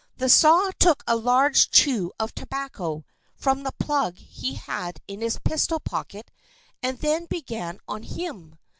The 0.17 0.29
saw 0.29 0.71
took 0.79 1.03
a 1.05 1.15
large 1.15 1.69
chew 1.69 2.11
of 2.19 2.33
tobacco 2.33 3.05
from 3.35 3.61
the 3.61 3.71
plug 3.71 4.17
he 4.17 4.55
had 4.55 4.99
in 5.07 5.21
his 5.21 5.37
pistol 5.37 5.79
pocket 5.79 6.31
and 6.81 6.97
then 6.97 7.27
began 7.27 7.77
on 7.87 8.01
him. 8.01 8.57